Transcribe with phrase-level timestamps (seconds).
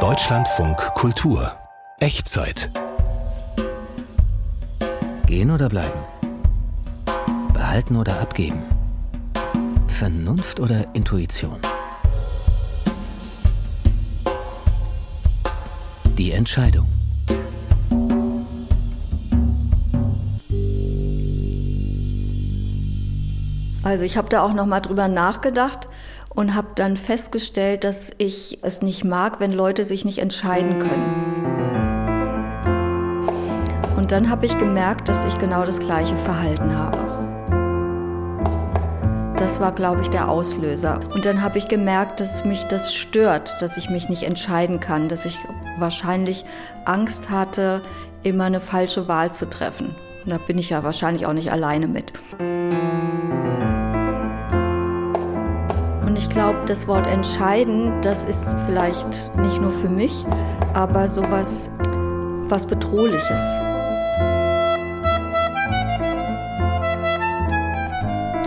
[0.00, 1.50] Deutschlandfunk Kultur
[1.98, 2.68] Echtzeit
[5.24, 5.98] Gehen oder bleiben?
[7.54, 8.62] Behalten oder abgeben?
[9.88, 11.58] Vernunft oder Intuition?
[16.18, 16.86] Die Entscheidung.
[23.82, 25.88] Also ich habe da auch noch mal drüber nachgedacht
[26.36, 31.56] und habe dann festgestellt, dass ich es nicht mag, wenn Leute sich nicht entscheiden können.
[33.96, 36.98] Und dann habe ich gemerkt, dass ich genau das gleiche Verhalten habe.
[39.38, 41.00] Das war, glaube ich, der Auslöser.
[41.14, 45.08] Und dann habe ich gemerkt, dass mich das stört, dass ich mich nicht entscheiden kann,
[45.08, 45.36] dass ich
[45.78, 46.44] wahrscheinlich
[46.84, 47.80] Angst hatte,
[48.22, 49.94] immer eine falsche Wahl zu treffen.
[50.24, 52.12] Und da bin ich ja wahrscheinlich auch nicht alleine mit.
[56.06, 60.24] Und ich glaube, das Wort entscheiden, das ist vielleicht nicht nur für mich,
[60.72, 61.68] aber sowas,
[62.48, 63.40] was Bedrohliches.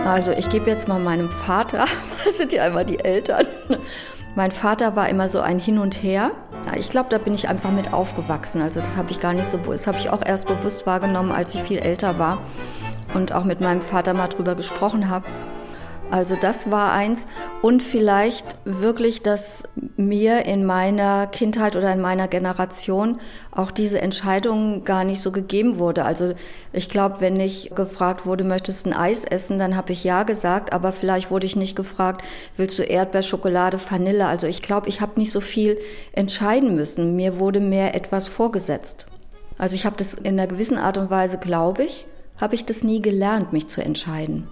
[0.06, 1.84] Also ich gebe jetzt mal meinem Vater,
[2.24, 3.46] das sind ja einmal die Eltern.
[4.34, 6.30] Mein Vater war immer so ein Hin und Her.
[6.78, 8.62] Ich glaube, da bin ich einfach mit aufgewachsen.
[8.62, 11.54] Also das habe ich gar nicht so, das habe ich auch erst bewusst wahrgenommen, als
[11.54, 12.38] ich viel älter war
[13.12, 15.26] und auch mit meinem Vater mal drüber gesprochen habe.
[16.10, 17.26] Also das war eins.
[17.62, 19.62] Und vielleicht wirklich, dass
[19.96, 23.20] mir in meiner Kindheit oder in meiner Generation
[23.52, 26.04] auch diese Entscheidung gar nicht so gegeben wurde.
[26.04, 26.34] Also
[26.72, 30.24] ich glaube, wenn ich gefragt wurde, möchtest du ein Eis essen, dann habe ich ja
[30.24, 32.24] gesagt, aber vielleicht wurde ich nicht gefragt,
[32.56, 34.26] willst du Erdbeer, Schokolade, Vanille?
[34.26, 35.78] Also ich glaube, ich habe nicht so viel
[36.12, 37.14] entscheiden müssen.
[37.14, 39.06] Mir wurde mehr etwas vorgesetzt.
[39.58, 42.06] Also ich habe das in einer gewissen Art und Weise, glaube ich,
[42.40, 44.48] habe ich das nie gelernt, mich zu entscheiden.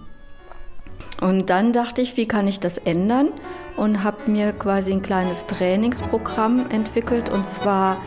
[1.21, 3.29] Und dann dachte ich, wie kann ich das ändern?
[3.75, 7.29] Und habe mir quasi ein kleines Trainingsprogramm entwickelt.
[7.29, 7.97] Und zwar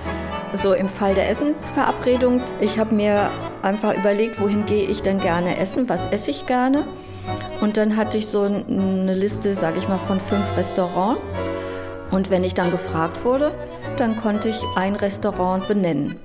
[0.62, 2.40] so im Fall der Essensverabredung.
[2.60, 3.30] Ich habe mir
[3.62, 5.88] einfach überlegt, wohin gehe ich denn gerne essen?
[5.88, 6.84] Was esse ich gerne?
[7.60, 11.22] Und dann hatte ich so eine Liste, sage ich mal, von fünf Restaurants.
[12.10, 13.54] Und wenn ich dann gefragt wurde,
[13.96, 16.16] dann konnte ich ein Restaurant benennen.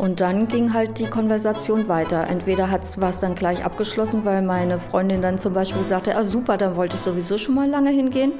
[0.00, 2.26] Und dann ging halt die Konversation weiter.
[2.26, 6.56] Entweder war es dann gleich abgeschlossen, weil meine Freundin dann zum Beispiel sagte, ah super,
[6.56, 8.32] dann wollte ich sowieso schon mal lange hingehen.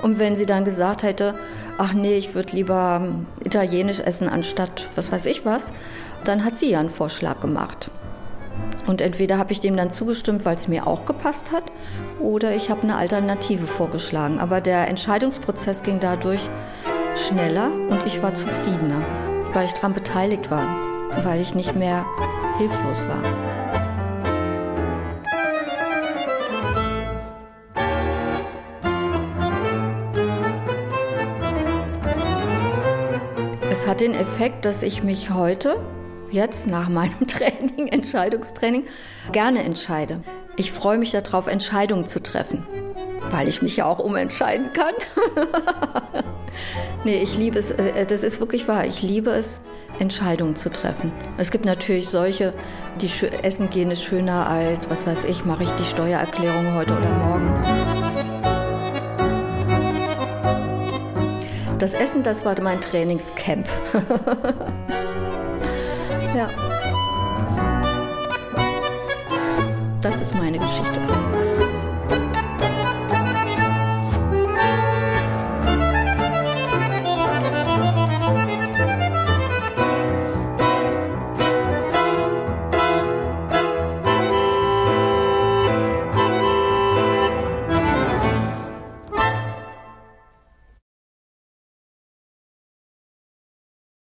[0.00, 1.34] Und wenn sie dann gesagt hätte,
[1.76, 5.70] ach nee, ich würde lieber ähm, italienisch essen anstatt was weiß ich was,
[6.24, 7.90] dann hat sie ja einen Vorschlag gemacht.
[8.86, 11.64] Und entweder habe ich dem dann zugestimmt, weil es mir auch gepasst hat,
[12.20, 14.40] oder ich habe eine Alternative vorgeschlagen.
[14.40, 16.48] Aber der Entscheidungsprozess ging dadurch
[17.16, 19.02] schneller und ich war zufriedener,
[19.56, 20.86] weil ich daran beteiligt war
[21.22, 22.04] weil ich nicht mehr
[22.58, 23.22] hilflos war.
[33.70, 35.76] Es hat den Effekt, dass ich mich heute,
[36.30, 38.84] jetzt nach meinem Training, Entscheidungstraining,
[39.32, 40.22] gerne entscheide.
[40.56, 42.66] Ich freue mich darauf, Entscheidungen zu treffen,
[43.30, 44.94] weil ich mich ja auch umentscheiden kann.
[47.04, 49.60] nee, ich liebe es, äh, das ist wirklich wahr, ich liebe es,
[49.98, 51.12] Entscheidungen zu treffen.
[51.38, 52.52] Es gibt natürlich solche,
[53.00, 53.10] die
[53.42, 57.52] essen gehen ist schöner als, was weiß ich, mache ich die Steuererklärung heute oder morgen.
[61.78, 63.68] Das Essen, das war mein Trainingscamp.
[66.34, 66.48] ja.
[70.00, 71.25] Das ist meine Geschichte.